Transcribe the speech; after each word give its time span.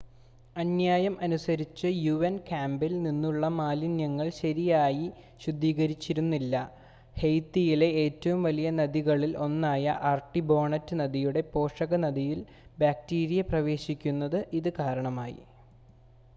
അന്യായം 0.55 1.15
അനുസരിച്ച് 1.21 1.89
യുഎൻ 1.97 2.35
ക്യാമ്പിൽ 2.47 2.93
നിന്നുള്ള 3.03 3.49
മാലിന്യങ്ങൾ 3.57 4.27
ശരിയായി 4.37 5.05
ശുദ്ധീകരിച്ചിരുന്നില്ല 5.43 6.63
ഹെയ്ത്തിയിലെ 7.15 7.89
ഏറ്റവും 8.03 8.41
വലിയ 8.43 8.71
നദികളിൽ 8.79 9.35
ഒന്നായ 9.45 9.85
ആർട്ടിബോണറ്റ് 10.11 10.97
നദിയുടെ 10.99 11.43
പോഷക 11.53 12.01
നദിയിൽ 12.05 12.41
ബാക്ടീരിയ 12.79 13.43
പ്രവേശിക്കുന്നതിന് 13.51 14.51
ഇത് 14.59 14.71
കാരണമായി 14.79 15.39